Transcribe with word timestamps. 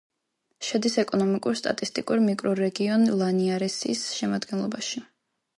შედის 0.67 0.95
ეკონომიკურ-სტატისტიკურ 1.03 2.23
მიკრორეგიონ 2.29 3.07
ლინიარესის 3.21 4.03
შემადგენლობაში. 4.23 5.09